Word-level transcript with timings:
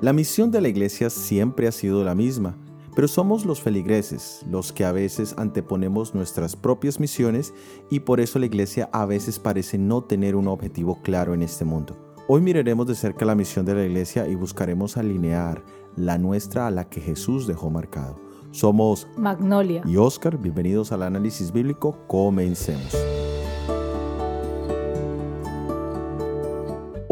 La 0.00 0.14
misión 0.14 0.50
de 0.50 0.62
la 0.62 0.68
iglesia 0.68 1.10
siempre 1.10 1.68
ha 1.68 1.72
sido 1.72 2.02
la 2.04 2.14
misma, 2.14 2.56
pero 2.94 3.06
somos 3.06 3.44
los 3.44 3.60
feligreses 3.60 4.40
los 4.50 4.72
que 4.72 4.86
a 4.86 4.92
veces 4.92 5.34
anteponemos 5.36 6.14
nuestras 6.14 6.56
propias 6.56 6.98
misiones 6.98 7.52
y 7.90 8.00
por 8.00 8.18
eso 8.18 8.38
la 8.38 8.46
iglesia 8.46 8.88
a 8.92 9.04
veces 9.04 9.38
parece 9.38 9.76
no 9.76 10.02
tener 10.02 10.36
un 10.36 10.48
objetivo 10.48 11.02
claro 11.02 11.34
en 11.34 11.42
este 11.42 11.66
mundo. 11.66 12.14
Hoy 12.28 12.40
miraremos 12.40 12.86
de 12.86 12.94
cerca 12.94 13.26
la 13.26 13.34
misión 13.34 13.66
de 13.66 13.74
la 13.74 13.84
iglesia 13.84 14.26
y 14.26 14.36
buscaremos 14.36 14.96
alinear 14.96 15.62
la 15.96 16.16
nuestra 16.16 16.66
a 16.66 16.70
la 16.70 16.88
que 16.88 17.00
Jesús 17.00 17.46
dejó 17.46 17.68
marcado. 17.68 18.18
Somos 18.52 19.06
Magnolia 19.16 19.82
y 19.84 19.96
Oscar, 19.96 20.38
bienvenidos 20.38 20.92
al 20.92 21.02
análisis 21.02 21.52
bíblico, 21.52 21.98
comencemos. 22.06 22.96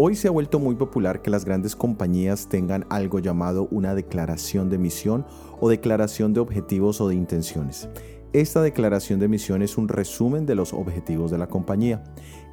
Hoy 0.01 0.15
se 0.15 0.29
ha 0.29 0.31
vuelto 0.31 0.61
muy 0.61 0.77
popular 0.77 1.23
que 1.23 1.31
las 1.31 1.45
grandes 1.45 1.75
compañías 1.75 2.49
tengan 2.49 2.87
algo 2.89 3.19
llamado 3.19 3.67
una 3.73 3.97
declaración 3.97 4.71
de 4.71 4.79
misión 4.79 5.27
o 5.59 5.69
declaración 5.69 6.33
de 6.33 6.39
objetivos 6.39 7.01
o 7.01 7.09
de 7.09 7.17
intenciones. 7.17 7.89
Esta 8.33 8.63
declaración 8.63 9.19
de 9.19 9.27
misión 9.27 9.61
es 9.61 9.77
un 9.77 9.89
resumen 9.89 10.47
de 10.47 10.55
los 10.55 10.73
objetivos 10.73 11.33
de 11.33 11.39
la 11.39 11.49
compañía. 11.49 12.05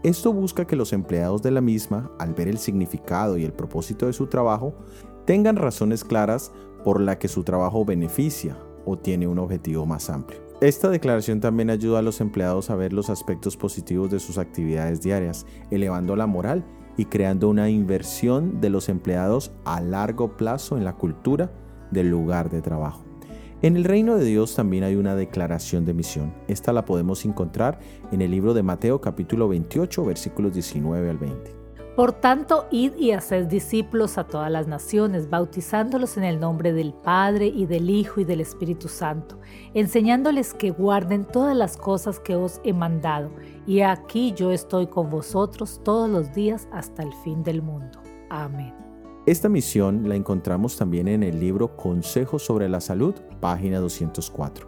Esto 0.02 0.34
busca 0.34 0.66
que 0.66 0.76
los 0.76 0.92
empleados 0.92 1.44
de 1.44 1.52
la 1.52 1.62
misma, 1.62 2.10
al 2.18 2.34
ver 2.34 2.48
el 2.48 2.58
significado 2.58 3.38
y 3.38 3.44
el 3.44 3.54
propósito 3.54 4.08
de 4.08 4.14
su 4.14 4.26
trabajo, 4.26 4.74
tengan 5.28 5.56
razones 5.56 6.04
claras 6.04 6.52
por 6.84 7.00
la 7.00 7.20
que 7.20 7.28
su 7.28 7.44
trabajo 7.44 7.86
beneficia 7.86 8.58
o 8.88 8.98
tiene 8.98 9.28
un 9.28 9.38
objetivo 9.38 9.86
más 9.86 10.10
amplio. 10.10 10.40
Esta 10.62 10.90
declaración 10.90 11.42
también 11.42 11.70
ayuda 11.70 12.00
a 12.00 12.02
los 12.02 12.22
empleados 12.22 12.72
a 12.72 12.76
ver 12.76 12.92
los 12.92 13.12
aspectos 13.12 13.56
positivos 13.56 14.10
de 14.10 14.20
sus 14.20 14.40
actividades 14.40 15.00
diarias, 15.00 15.46
elevando 15.70 16.16
la 16.16 16.26
moral 16.26 16.66
y 16.98 17.06
creando 17.06 17.50
una 17.50 17.70
inversión 17.70 18.62
de 18.62 18.70
los 18.70 18.90
empleados 18.90 19.52
a 19.66 19.82
largo 19.82 20.38
plazo 20.38 20.78
en 20.78 20.84
la 20.84 20.94
cultura 20.94 21.52
del 21.92 22.10
lugar 22.10 22.50
de 22.50 22.62
trabajo. 22.62 23.04
En 23.62 23.78
el 23.78 23.84
reino 23.84 24.18
de 24.18 24.26
Dios 24.26 24.56
también 24.56 24.84
hay 24.84 24.96
una 24.96 25.16
declaración 25.16 25.86
de 25.86 25.94
misión. 25.94 26.34
Esta 26.48 26.74
la 26.74 26.86
podemos 26.86 27.26
encontrar 27.26 27.80
en 28.12 28.22
el 28.22 28.32
libro 28.32 28.54
de 28.54 28.64
Mateo 28.64 29.02
capítulo 29.02 29.48
28 29.48 30.06
versículos 30.06 30.54
19 30.54 31.10
al 31.10 31.18
20. 31.18 31.65
Por 31.96 32.12
tanto, 32.12 32.66
id 32.72 32.92
y 32.98 33.12
haced 33.12 33.46
discípulos 33.46 34.18
a 34.18 34.26
todas 34.26 34.52
las 34.52 34.68
naciones, 34.68 35.30
bautizándolos 35.30 36.18
en 36.18 36.26
el 36.26 36.42
nombre 36.42 36.74
del 36.74 36.94
Padre 36.94 37.48
y 37.48 37.66
del 37.68 37.90
Hijo 37.90 38.20
y 38.20 38.26
del 38.26 38.42
Espíritu 38.42 38.90
Santo, 38.90 39.40
enseñándoles 39.74 40.54
que 40.54 40.72
guarden 40.72 41.24
todas 41.24 41.56
las 41.56 41.78
cosas 41.78 42.20
que 42.20 42.36
os 42.36 42.60
he 42.66 42.74
mandado. 42.74 43.32
Y 43.66 43.80
aquí 43.80 44.34
yo 44.36 44.52
estoy 44.52 44.88
con 44.88 45.10
vosotros 45.10 45.80
todos 45.86 46.10
los 46.10 46.34
días 46.34 46.68
hasta 46.74 47.02
el 47.02 47.14
fin 47.24 47.44
del 47.44 47.62
mundo. 47.62 48.02
Amén. 48.30 48.74
Esta 49.26 49.48
misión 49.48 50.10
la 50.10 50.16
encontramos 50.16 50.76
también 50.76 51.08
en 51.08 51.24
el 51.24 51.40
libro 51.40 51.78
Consejos 51.78 52.44
sobre 52.44 52.68
la 52.68 52.82
Salud, 52.82 53.16
página 53.40 53.80
204. 53.80 54.68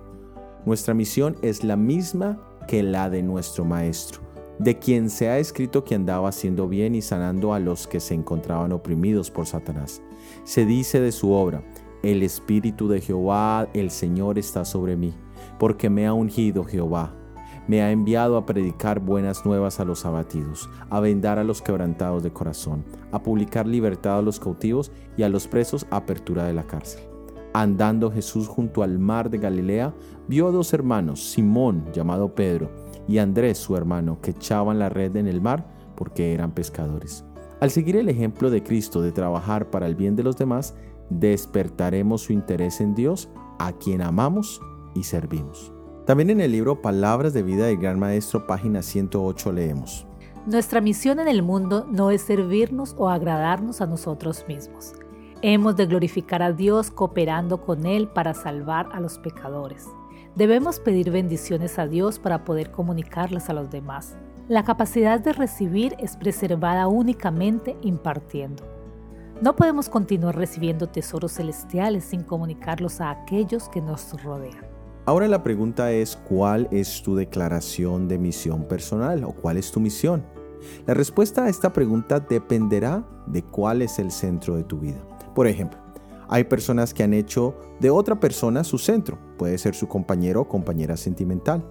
Nuestra 0.66 0.94
misión 0.94 1.36
es 1.42 1.66
la 1.66 1.76
misma 1.76 2.42
que 2.70 2.84
la 2.84 3.10
de 3.10 3.22
nuestro 3.22 3.66
Maestro 3.66 4.27
de 4.60 4.80
quien 4.80 5.10
se 5.10 5.30
ha 5.30 5.38
escrito 5.38 5.84
que 5.84 5.96
andaba 5.96 6.30
haciendo 6.30 6.68
bien 6.68 6.96
y 6.96 7.02
sanando 7.02 7.54
a 7.54 7.60
los 7.60 7.88
que 7.88 8.00
se 8.00 8.14
encontraban 8.14 8.72
oprimidos 8.72 9.30
por 9.32 9.46
Satanás. 9.46 10.02
Se 10.44 10.66
dice 10.66 11.00
de 11.00 11.12
su 11.12 11.32
obra, 11.32 11.64
el 12.04 12.24
Espíritu 12.24 12.88
de 12.88 13.02
Jehová, 13.02 13.68
el 13.74 13.92
Señor 13.92 14.38
está 14.38 14.66
sobre 14.66 14.96
mí, 14.96 15.14
porque 15.60 15.90
me 15.90 16.08
ha 16.08 16.14
ungido 16.14 16.64
Jehová. 16.64 17.14
Me 17.68 17.82
ha 17.82 17.92
enviado 17.92 18.38
a 18.38 18.46
predicar 18.46 19.02
buenas 19.02 19.46
nuevas 19.46 19.80
a 19.80 19.86
los 19.86 20.06
abatidos, 20.06 20.70
a 20.90 21.02
vendar 21.02 21.38
a 21.38 21.44
los 21.44 21.62
quebrantados 21.62 22.24
de 22.24 22.32
corazón, 22.32 22.86
a 23.12 23.22
publicar 23.22 23.68
libertad 23.68 24.20
a 24.20 24.22
los 24.22 24.40
cautivos 24.40 24.92
y 25.18 25.24
a 25.24 25.30
los 25.30 25.48
presos 25.48 25.86
apertura 25.90 26.46
de 26.46 26.54
la 26.54 26.66
cárcel. 26.66 27.02
Andando 27.54 28.10
Jesús 28.10 28.48
junto 28.48 28.84
al 28.84 29.00
mar 29.00 29.30
de 29.30 29.40
Galilea, 29.40 29.94
vio 30.28 30.48
a 30.48 30.52
dos 30.52 30.72
hermanos, 30.74 31.32
Simón, 31.32 31.84
llamado 31.92 32.34
Pedro, 32.36 32.70
y 33.08 33.20
Andrés, 33.20 33.58
su 33.58 33.76
hermano, 33.76 34.20
que 34.22 34.32
echaban 34.32 34.80
la 34.80 34.90
red 34.90 35.16
en 35.16 35.28
el 35.28 35.42
mar 35.42 35.66
porque 35.96 36.34
eran 36.34 36.52
pescadores. 36.52 37.24
Al 37.60 37.72
seguir 37.72 37.96
el 37.96 38.10
ejemplo 38.10 38.50
de 38.50 38.62
Cristo 38.62 39.02
de 39.02 39.12
trabajar 39.12 39.70
para 39.70 39.88
el 39.88 39.96
bien 39.96 40.16
de 40.16 40.24
los 40.24 40.38
demás, 40.38 40.76
despertaremos 41.10 42.22
su 42.22 42.34
interés 42.34 42.82
en 42.82 42.94
Dios, 42.94 43.30
a 43.60 43.74
quien 43.74 44.02
amamos 44.02 44.62
y 44.94 45.04
servimos. 45.04 45.72
También 46.06 46.30
en 46.30 46.40
el 46.40 46.52
libro 46.52 46.82
Palabras 46.82 47.34
de 47.34 47.44
Vida 47.44 47.66
del 47.66 47.78
Gran 47.78 48.00
Maestro, 48.00 48.46
página 48.46 48.82
108, 48.82 49.52
leemos. 49.52 50.06
Nuestra 50.46 50.80
misión 50.80 51.20
en 51.20 51.28
el 51.28 51.44
mundo 51.44 51.86
no 51.92 52.12
es 52.12 52.22
servirnos 52.22 52.96
o 52.98 53.10
agradarnos 53.10 53.82
a 53.82 53.88
nosotros 53.88 54.46
mismos. 54.48 54.94
Hemos 55.42 55.76
de 55.76 55.86
glorificar 55.86 56.42
a 56.42 56.54
Dios 56.54 56.90
cooperando 56.92 57.62
con 57.62 57.86
Él 57.86 58.08
para 58.08 58.34
salvar 58.34 58.88
a 58.94 59.00
los 59.00 59.20
pecadores. 59.20 59.86
Debemos 60.38 60.80
pedir 60.80 61.10
bendiciones 61.10 61.80
a 61.80 61.88
Dios 61.88 62.20
para 62.20 62.46
poder 62.46 62.70
comunicarlas 62.70 63.50
a 63.50 63.54
los 63.54 63.72
demás. 63.72 64.16
La 64.48 64.64
capacidad 64.64 65.20
de 65.20 65.34
recibir 65.34 65.96
es 65.98 66.16
preservada 66.16 66.88
únicamente 66.88 67.76
impartiendo. 67.82 68.64
No 69.42 69.56
podemos 69.56 69.90
continuar 69.90 70.36
recibiendo 70.36 70.90
tesoros 70.90 71.32
celestiales 71.32 72.04
sin 72.04 72.22
comunicarlos 72.22 73.02
a 73.02 73.10
aquellos 73.10 73.68
que 73.70 73.82
nos 73.82 74.14
rodean. 74.22 74.64
Ahora 75.08 75.28
la 75.28 75.42
pregunta 75.42 75.92
es, 75.92 76.16
¿cuál 76.16 76.68
es 76.70 77.02
tu 77.02 77.16
declaración 77.16 78.08
de 78.08 78.20
misión 78.20 78.68
personal 78.68 79.24
o 79.24 79.32
cuál 79.32 79.58
es 79.58 79.72
tu 79.72 79.80
misión? 79.80 80.24
La 80.86 80.94
respuesta 80.94 81.46
a 81.46 81.50
esta 81.50 81.74
pregunta 81.74 82.20
dependerá 82.20 83.04
de 83.26 83.42
cuál 83.42 83.82
es 83.82 83.98
el 83.98 84.12
centro 84.12 84.56
de 84.56 84.64
tu 84.64 84.78
vida. 84.78 85.00
Por 85.34 85.48
ejemplo, 85.48 85.80
hay 86.30 86.44
personas 86.44 86.94
que 86.94 87.04
han 87.04 87.14
hecho 87.14 87.56
de 87.80 87.90
otra 87.90 88.20
persona 88.20 88.64
su 88.64 88.78
centro, 88.78 89.18
puede 89.38 89.58
ser 89.58 89.76
su 89.76 89.88
compañero 89.88 90.42
o 90.42 90.48
compañera 90.48 90.98
sentimental. 90.98 91.66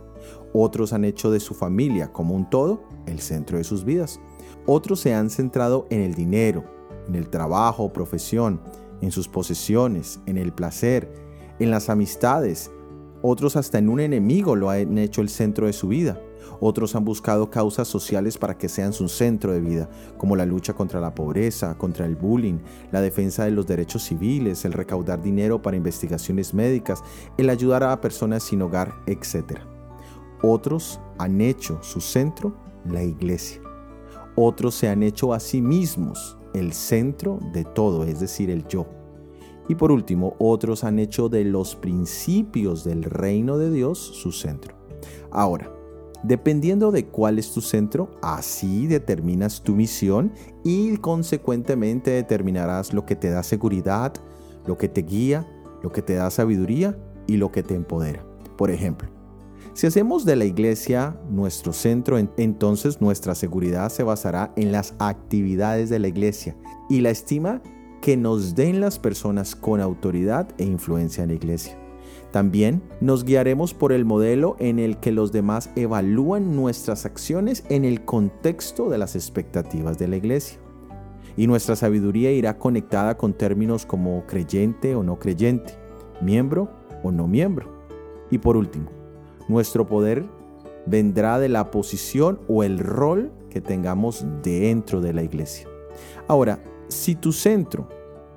Otros 0.53 0.93
han 0.93 1.05
hecho 1.05 1.31
de 1.31 1.41
su 1.41 1.55
familia 1.55 2.13
como 2.13 2.35
un 2.35 2.49
todo 2.49 2.83
el 3.07 3.21
centro 3.21 3.59
de 3.59 3.65
sus 3.65 3.85
vidas. 3.85 4.21
Otros 4.67 5.01
se 5.01 5.15
han 5.15 5.31
centrado 5.31 5.87
en 5.91 6.01
el 6.01 6.15
dinero, 6.15 6.65
en 7.07 7.15
el 7.15 7.29
trabajo 7.29 7.85
o 7.85 7.93
profesión, 7.93 8.61
en 9.01 9.13
sus 9.13 9.29
posesiones, 9.29 10.21
en 10.27 10.39
el 10.39 10.53
placer, 10.53 11.13
en 11.59 11.71
las 11.71 11.91
amistades. 11.91 12.71
Otros 13.23 13.57
hasta 13.57 13.79
en 13.79 13.89
un 13.89 14.01
enemigo 14.01 14.57
lo 14.57 14.71
han 14.71 14.99
hecho 14.99 15.21
el 15.21 15.29
centro 15.29 15.67
de 15.67 15.73
su 15.73 15.89
vida. 15.89 16.21
Otros 16.61 16.95
han 16.95 17.05
buscado 17.05 17.51
causas 17.51 17.89
sociales 17.89 18.39
para 18.39 18.57
que 18.57 18.69
sean 18.69 18.93
su 18.93 19.09
centro 19.09 19.53
de 19.53 19.61
vida, 19.61 19.89
como 20.17 20.37
la 20.37 20.47
lucha 20.47 20.75
contra 20.75 21.01
la 21.01 21.15
pobreza, 21.15 21.77
contra 21.79 22.07
el 22.07 22.17
bullying, 22.17 22.59
la 22.93 23.01
defensa 23.01 23.45
de 23.45 23.51
los 23.51 23.67
derechos 23.67 24.03
civiles, 24.03 24.65
el 24.65 24.73
recaudar 24.73 25.23
dinero 25.23 25.61
para 25.63 25.77
investigaciones 25.77 26.55
médicas, 26.55 27.03
el 27.37 27.51
ayudar 27.51 27.83
a 27.83 28.01
personas 28.01 28.43
sin 28.43 28.63
hogar, 28.63 28.95
etc. 29.07 29.61
Otros 30.43 31.01
han 31.19 31.41
hecho 31.41 31.79
su 31.83 32.01
centro 32.01 32.57
la 32.85 33.03
iglesia. 33.03 33.61
Otros 34.35 34.75
se 34.75 34.89
han 34.89 35.03
hecho 35.03 35.33
a 35.33 35.41
sí 35.41 35.63
mismos 35.63 36.37
el 36.55 36.73
centro 36.73 37.39
de 37.53 37.65
todo, 37.65 38.05
es 38.05 38.21
decir, 38.21 38.51
el 38.51 38.67
yo. 38.67 38.87
Y 39.69 39.75
por 39.75 39.91
último, 39.91 40.37
otros 40.39 40.85
han 40.85 40.99
hecho 40.99 41.29
de 41.29 41.45
los 41.45 41.75
principios 41.75 42.85
del 42.85 43.03
reino 43.03 43.59
de 43.59 43.71
Dios 43.71 43.99
su 43.99 44.33
centro. 44.33 44.77
Ahora, 45.31 45.73
Dependiendo 46.23 46.91
de 46.91 47.07
cuál 47.07 47.39
es 47.39 47.53
tu 47.53 47.61
centro, 47.61 48.11
así 48.23 48.87
determinas 48.87 49.63
tu 49.63 49.75
misión 49.75 50.33
y 50.65 50.97
consecuentemente 50.97 52.11
determinarás 52.11 52.93
lo 52.93 53.05
que 53.07 53.17
te 53.17 53.31
da 53.31 53.43
seguridad, 53.43 54.15
lo 54.67 54.77
que 54.77 54.89
te 54.89 55.03
guía, 55.03 55.47
lo 55.83 55.93
que 55.93 56.03
te 56.03 56.15
da 56.15 56.31
sabiduría 56.31 56.99
y 57.27 57.37
lo 57.37 57.53
que 57.53 57.63
te 57.63 57.75
empodera. 57.75 58.25
Por 58.57 58.71
ejemplo, 58.71 59.09
si 59.75 59.87
hacemos 59.87 60.25
de 60.25 60.37
la 60.37 60.47
iglesia 60.47 61.21
nuestro 61.31 61.73
centro, 61.73 62.19
entonces 62.19 63.01
nuestra 63.01 63.35
seguridad 63.35 63.91
se 63.91 64.03
basará 64.03 64.53
en 64.57 64.73
las 64.73 64.95
actividades 64.99 65.91
de 65.91 65.99
la 65.99 66.09
iglesia 66.09 66.57
y 66.89 67.03
la 67.03 67.11
estima 67.11 67.61
que 68.01 68.17
nos 68.17 68.55
den 68.55 68.81
las 68.81 68.99
personas 68.99 69.55
con 69.55 69.81
autoridad 69.81 70.49
e 70.59 70.65
influencia 70.65 71.25
en 71.25 71.29
la 71.29 71.35
iglesia. 71.35 71.86
También 72.31 72.83
nos 73.01 73.25
guiaremos 73.25 73.73
por 73.75 73.93
el 73.93 74.05
modelo 74.05 74.57
en 74.59 74.79
el 74.79 74.99
que 74.99 75.13
los 75.13 75.33
demás 75.33 75.71
evalúan 75.77 76.55
nuestras 76.57 77.07
acciones 77.07 77.65
en 77.69 77.85
el 77.85 78.05
contexto 78.05 78.91
de 78.91 78.99
las 78.99 79.15
expectativas 79.15 79.99
de 79.99 80.09
la 80.09 80.17
iglesia. 80.17 80.59
Y 81.37 81.47
nuestra 81.47 81.77
sabiduría 81.77 82.33
irá 82.33 82.59
conectada 82.59 83.17
con 83.17 83.33
términos 83.33 83.87
como 83.87 84.27
creyente 84.27 84.95
o 84.95 85.03
no 85.03 85.19
creyente, 85.19 85.75
miembro 86.21 86.71
o 87.03 87.13
no 87.13 87.29
miembro. 87.29 87.71
Y 88.31 88.39
por 88.39 88.57
último, 88.57 88.91
nuestro 89.49 89.87
poder 89.87 90.25
vendrá 90.87 91.39
de 91.39 91.49
la 91.49 91.71
posición 91.71 92.41
o 92.49 92.63
el 92.63 92.79
rol 92.79 93.33
que 93.51 93.61
tengamos 93.61 94.25
dentro 94.43 95.01
de 95.01 95.13
la 95.13 95.23
iglesia. 95.23 95.69
Ahora, 96.29 96.63
si 96.89 97.15
tu 97.15 97.33
centro 97.33 97.89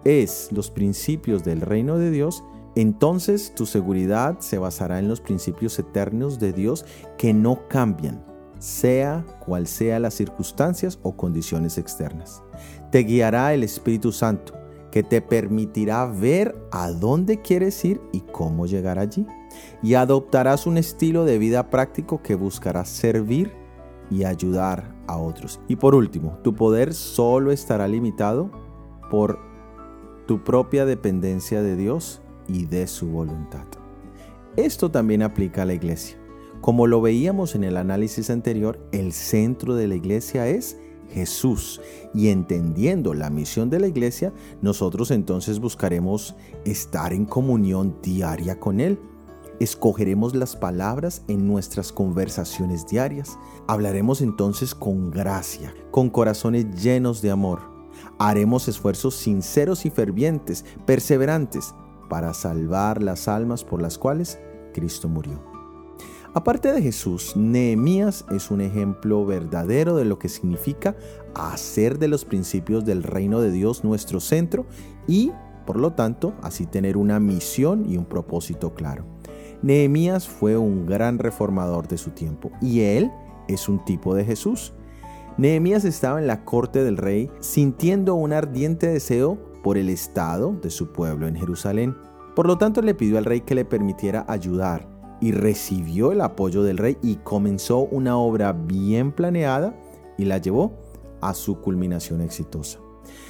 es 0.04 0.50
los 0.52 0.70
principios 0.72 1.44
del 1.44 1.62
reino 1.62 1.98
de 1.98 2.12
Dios, 2.12 2.44
entonces 2.82 3.54
tu 3.56 3.66
seguridad 3.66 4.40
se 4.40 4.58
basará 4.58 5.00
en 5.00 5.08
los 5.08 5.22
principios 5.22 5.78
eternos 5.80 6.40
de 6.40 6.54
Dios 6.54 6.86
que 7.18 7.34
no 7.34 7.68
cambian 7.68 8.24
sea 8.60 9.26
cual 9.40 9.68
sea 9.68 10.00
las 10.00 10.14
circunstancias 10.14 11.00
o 11.02 11.16
condiciones 11.16 11.78
externas. 11.78 12.44
Te 12.92 13.00
guiará 13.00 13.54
el 13.54 13.64
Espíritu 13.64 14.12
Santo, 14.12 14.54
que 14.92 15.02
te 15.02 15.22
permitirá 15.22 16.06
ver 16.06 16.56
a 16.72 16.92
dónde 16.92 17.42
quieres 17.42 17.84
ir 17.86 18.02
y 18.12 18.22
cómo 18.22 18.66
llegar 18.66 19.00
allí. 19.00 19.26
Y 19.82 19.94
adoptarás 19.96 20.68
un 20.68 20.78
estilo 20.78 21.26
de 21.26 21.38
vida 21.38 21.70
práctico 21.70 22.22
que 22.22 22.36
buscará 22.36 22.86
servir 22.86 23.52
y 24.12 24.24
ayudar 24.24 24.96
a 25.08 25.18
otros. 25.18 25.60
Y 25.68 25.76
por 25.76 25.96
último, 25.96 26.38
tu 26.44 26.54
poder 26.54 26.94
solo 26.94 27.52
estará 27.52 27.88
limitado 27.88 28.52
por 29.10 29.40
tu 30.28 30.44
propia 30.44 30.86
dependencia 30.86 31.62
de 31.62 31.76
Dios 31.76 32.22
y 32.50 32.66
de 32.66 32.88
su 32.88 33.08
voluntad. 33.08 33.66
Esto 34.58 34.92
también 34.92 35.22
aplica 35.22 35.62
a 35.62 35.66
la 35.66 35.74
iglesia. 35.74 36.18
Como 36.62 36.88
lo 36.88 37.02
veíamos 37.02 37.56
en 37.56 37.64
el 37.64 37.78
análisis 37.78 38.30
anterior, 38.30 38.80
el 38.92 39.14
centro 39.14 39.76
de 39.76 39.88
la 39.88 39.96
iglesia 39.96 40.48
es 40.48 40.78
Jesús. 41.14 41.80
Y 42.14 42.30
entendiendo 42.30 43.14
la 43.14 43.30
misión 43.30 43.70
de 43.70 43.80
la 43.80 43.88
iglesia, 43.88 44.34
nosotros 44.62 45.12
entonces 45.12 45.60
buscaremos 45.60 46.36
estar 46.66 47.14
en 47.14 47.26
comunión 47.26 47.98
diaria 48.02 48.60
con 48.60 48.80
Él. 48.80 49.00
Escogeremos 49.60 50.36
las 50.36 50.56
palabras 50.56 51.24
en 51.28 51.48
nuestras 51.48 51.92
conversaciones 51.92 52.88
diarias. 52.88 53.38
Hablaremos 53.68 54.22
entonces 54.22 54.74
con 54.74 55.12
gracia, 55.12 55.74
con 55.92 56.10
corazones 56.10 56.82
llenos 56.82 57.22
de 57.22 57.32
amor. 57.32 57.62
Haremos 58.18 58.68
esfuerzos 58.68 59.16
sinceros 59.16 59.86
y 59.86 59.90
fervientes, 59.90 60.66
perseverantes, 60.86 61.74
para 62.10 62.34
salvar 62.34 63.02
las 63.02 63.28
almas 63.28 63.64
por 63.64 63.82
las 63.82 63.98
cuales 63.98 64.40
Cristo 64.74 65.08
murió. 65.08 65.42
Aparte 66.34 66.72
de 66.72 66.82
Jesús, 66.82 67.36
Nehemías 67.36 68.24
es 68.30 68.52
un 68.52 68.62
ejemplo 68.62 69.26
verdadero 69.26 69.96
de 69.96 70.06
lo 70.06 70.20
que 70.20 70.30
significa 70.30 70.96
hacer 71.34 71.98
de 71.98 72.08
los 72.08 72.24
principios 72.24 72.86
del 72.86 73.02
reino 73.02 73.42
de 73.42 73.52
Dios 73.52 73.84
nuestro 73.84 74.20
centro 74.20 74.68
y, 75.08 75.32
por 75.66 75.78
lo 75.78 75.94
tanto, 75.94 76.36
así 76.44 76.68
tener 76.68 76.98
una 76.98 77.20
misión 77.20 77.92
y 77.92 77.98
un 77.98 78.06
propósito 78.06 78.76
claro. 78.76 79.06
Nehemías 79.64 80.28
fue 80.28 80.56
un 80.56 80.86
gran 80.86 81.18
reformador 81.18 81.88
de 81.88 81.98
su 81.98 82.12
tiempo 82.12 82.52
y 82.62 82.82
él 82.82 83.12
es 83.48 83.68
un 83.68 83.84
tipo 83.84 84.14
de 84.14 84.24
Jesús. 84.24 84.74
Nehemías 85.38 85.84
estaba 85.84 86.20
en 86.20 86.28
la 86.28 86.46
corte 86.46 86.84
del 86.84 86.98
rey 86.98 87.32
sintiendo 87.40 88.14
un 88.14 88.34
ardiente 88.34 88.88
deseo 88.88 89.49
por 89.64 89.78
el 89.78 89.90
estado 89.90 90.54
de 90.62 90.70
su 90.70 90.92
pueblo 90.92 91.28
en 91.28 91.36
Jerusalén. 91.36 91.96
Por 92.36 92.48
lo 92.48 92.58
tanto, 92.58 92.82
le 92.82 92.94
pidió 92.94 93.18
al 93.18 93.26
rey 93.26 93.42
que 93.42 93.56
le 93.56 93.66
permitiera 93.66 94.26
ayudar 94.28 94.88
y 95.22 95.32
recibió 95.32 96.12
el 96.12 96.22
apoyo 96.22 96.64
del 96.64 96.78
rey 96.78 96.98
y 97.02 97.18
comenzó 97.18 97.80
una 97.80 98.18
obra 98.18 98.54
bien 98.54 99.12
planeada 99.12 99.76
y 100.18 100.26
la 100.26 100.38
llevó 100.38 100.74
a 101.22 101.34
su 101.34 101.60
culminación 101.60 102.22
exitosa. 102.22 102.80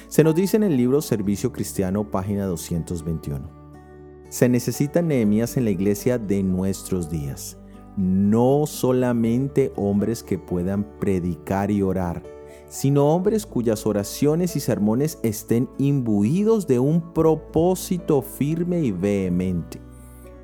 Se 0.08 0.24
nos 0.24 0.34
dice 0.34 0.56
en 0.56 0.64
el 0.64 0.76
libro 0.76 1.02
Servicio 1.02 1.52
Cristiano, 1.52 2.10
página 2.10 2.46
221. 2.46 3.48
Se 4.28 4.48
necesitan 4.48 5.08
Nehemías 5.08 5.56
en 5.56 5.64
la 5.64 5.70
iglesia 5.70 6.18
de 6.18 6.42
nuestros 6.42 7.10
días, 7.10 7.58
no 7.96 8.64
solamente 8.66 9.72
hombres 9.76 10.22
que 10.22 10.38
puedan 10.38 10.84
predicar 11.00 11.70
y 11.70 11.82
orar, 11.82 12.22
sino 12.70 13.08
hombres 13.08 13.44
cuyas 13.44 13.84
oraciones 13.84 14.56
y 14.56 14.60
sermones 14.60 15.18
estén 15.22 15.68
imbuidos 15.76 16.66
de 16.66 16.78
un 16.78 17.12
propósito 17.12 18.22
firme 18.22 18.80
y 18.80 18.92
vehemente 18.92 19.82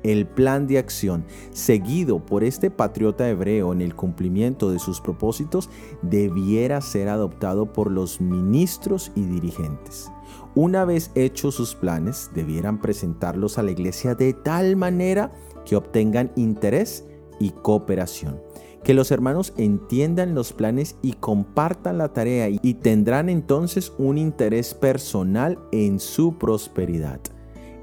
el 0.03 0.27
plan 0.27 0.67
de 0.67 0.77
acción 0.77 1.25
seguido 1.51 2.25
por 2.25 2.43
este 2.43 2.69
patriota 2.71 3.27
hebreo 3.29 3.73
en 3.73 3.81
el 3.81 3.95
cumplimiento 3.95 4.71
de 4.71 4.79
sus 4.79 5.01
propósitos 5.01 5.69
debiera 6.01 6.81
ser 6.81 7.09
adoptado 7.09 7.73
por 7.73 7.91
los 7.91 8.21
ministros 8.21 9.11
y 9.15 9.23
dirigentes. 9.23 10.11
Una 10.55 10.85
vez 10.85 11.11
hechos 11.15 11.55
sus 11.55 11.75
planes, 11.75 12.31
debieran 12.33 12.79
presentarlos 12.79 13.57
a 13.57 13.63
la 13.63 13.71
iglesia 13.71 14.15
de 14.15 14.33
tal 14.33 14.75
manera 14.75 15.31
que 15.65 15.75
obtengan 15.75 16.31
interés 16.35 17.05
y 17.39 17.51
cooperación. 17.51 18.41
Que 18.87 18.93
los 18.93 19.11
hermanos 19.11 19.53
entiendan 19.57 20.33
los 20.33 20.53
planes 20.53 20.95
y 21.01 21.11
compartan 21.11 21.97
la 21.97 22.13
tarea 22.13 22.47
y 22.47 22.73
tendrán 22.75 23.27
entonces 23.27 23.91
un 23.97 24.17
interés 24.17 24.73
personal 24.73 25.59
en 25.73 25.99
su 25.99 26.37
prosperidad. 26.37 27.19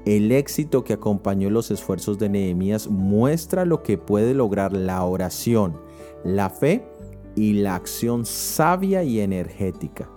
El 0.07 0.31
éxito 0.31 0.83
que 0.83 0.93
acompañó 0.93 1.51
los 1.51 1.69
esfuerzos 1.69 2.17
de 2.17 2.29
Nehemías 2.29 2.87
muestra 2.87 3.65
lo 3.65 3.83
que 3.83 3.99
puede 3.99 4.33
lograr 4.33 4.73
la 4.73 5.05
oración, 5.05 5.79
la 6.23 6.49
fe 6.49 6.87
y 7.35 7.53
la 7.53 7.75
acción 7.75 8.25
sabia 8.25 9.03
y 9.03 9.19
energética. 9.19 10.09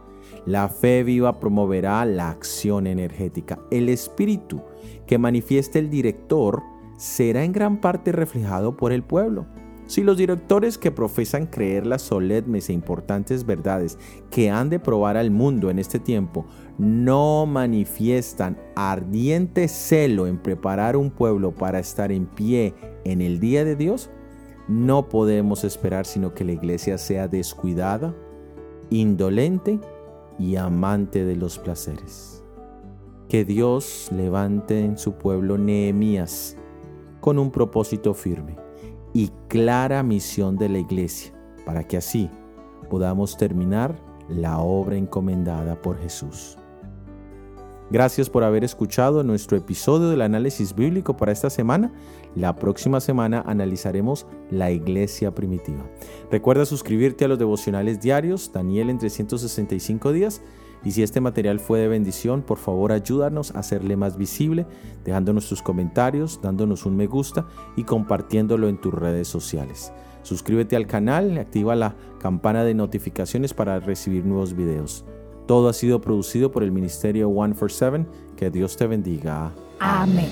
La 0.47 0.71
fe 0.71 1.05
viva 1.05 1.39
promoverá 1.39 2.03
la 2.07 2.31
acción 2.31 2.87
energética. 2.87 3.59
El 3.71 3.91
espíritu 3.91 4.63
que 5.07 5.19
manifieste 5.19 5.81
el 5.81 5.91
director 5.91 6.63
será 6.97 7.45
en 7.45 7.53
gran 7.53 7.79
parte 7.79 8.11
reflejado 8.11 8.79
por 8.79 8.95
el 8.95 9.03
pueblo. 9.03 9.45
Si 9.89 10.03
los 10.03 10.19
directores 10.19 10.77
que 10.77 10.91
profesan 10.91 11.47
creer 11.47 11.87
las 11.87 12.03
solemnes 12.03 12.69
e 12.69 12.75
importantes 12.75 13.47
verdades 13.47 13.99
que 14.31 14.51
han 14.51 14.69
de 14.69 14.79
probar 14.79 15.17
al 15.17 15.31
mundo 15.31 15.71
en 15.71 15.79
este 15.79 15.99
tiempo 15.99 16.45
no 16.77 17.47
manifiestan 17.47 18.59
ardiente 18.77 19.67
celo 19.67 20.27
en 20.27 20.37
preparar 20.37 20.95
un 20.95 21.11
pueblo 21.11 21.55
para 21.55 21.79
estar 21.79 22.13
en 22.13 22.27
pie 22.27 22.75
en 23.07 23.23
el 23.23 23.41
día 23.41 23.65
de 23.65 23.77
Dios, 23.77 24.11
no 24.69 25.09
podemos 25.09 25.65
esperar 25.65 26.05
sino 26.05 26.35
que 26.35 26.45
la 26.45 26.53
iglesia 26.53 26.99
sea 26.99 27.27
descuidada, 27.27 28.15
indolente 28.91 29.81
y 30.39 30.57
amante 30.57 31.25
de 31.25 31.35
los 31.35 31.59
placeres. 31.59 32.45
Que 33.31 33.47
Dios 33.47 34.11
levante 34.15 34.85
en 34.85 34.99
su 34.99 35.15
pueblo 35.15 35.57
Nehemías 35.57 36.59
con 37.21 37.39
un 37.39 37.51
propósito 37.51 38.13
firme 38.13 38.68
y 39.19 39.33
clara 39.49 40.05
misión 40.05 40.57
de 40.57 40.69
la 40.69 40.79
iglesia, 40.79 41.33
para 41.67 41.83
que 41.83 41.97
así 41.97 42.31
podamos 42.89 43.37
terminar 43.37 44.01
la 44.29 44.61
obra 44.61 44.97
encomendada 44.97 45.83
por 45.83 45.99
Jesús. 45.99 46.57
Gracias 47.91 48.31
por 48.31 48.45
haber 48.45 48.63
escuchado 48.63 49.25
nuestro 49.25 49.57
episodio 49.57 50.09
del 50.09 50.23
análisis 50.23 50.73
bíblico 50.73 51.17
para 51.17 51.33
esta 51.33 51.51
semana. 51.51 51.93
La 52.37 52.55
próxima 52.55 53.01
semana 53.01 53.43
analizaremos 53.45 54.25
la 54.53 54.71
iglesia 54.71 55.35
primitiva. 55.35 55.85
Recuerda 56.31 56.65
suscribirte 56.65 57.25
a 57.25 57.29
los 57.29 57.41
devocionales 57.41 57.99
diarios, 57.99 58.53
Daniel 58.53 58.89
en 58.89 58.99
365 58.99 60.13
días 60.13 60.43
y 60.85 60.93
si 60.93 61.03
este 61.03 61.21
material 61.21 61.61
fue 61.61 61.81
de 61.81 61.89
bendición, 61.89 62.43
por 62.43 62.59
favor 62.59 62.93
ayúdanos 62.93 63.55
a 63.55 63.61
hacerle 63.61 63.97
más 63.97 64.17
visible, 64.17 64.67
dejándonos 65.05 65.49
tus 65.49 65.63
comentarios, 65.63 66.41
dándonos 66.43 66.87
un 66.87 66.97
me 66.97 67.07
gusta 67.07 67.47
y 67.77 67.85
compartiéndolo 67.85 68.69
en 68.69 68.81
tus 68.81 68.95
redes 68.95 69.29
sociales. 69.29 69.93
Suscríbete 70.23 70.77
al 70.77 70.87
canal 70.87 71.33
y 71.33 71.39
activa 71.39 71.75
la 71.75 71.95
campana 72.21 72.65
de 72.65 72.75
notificaciones 72.75 73.55
para 73.55 73.81
recibir 73.81 74.25
nuevos 74.25 74.55
videos. 74.55 75.05
Todo 75.47 75.69
ha 75.69 75.73
sido 75.73 76.01
producido 76.01 76.51
por 76.51 76.63
el 76.63 76.73
Ministerio 76.73 77.29
147. 77.29 78.07
Que 78.37 78.51
Dios 78.51 78.77
te 78.77 78.87
bendiga. 78.87 79.53
Amén. 79.81 80.31